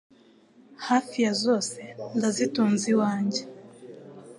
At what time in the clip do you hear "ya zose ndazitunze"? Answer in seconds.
1.25-2.85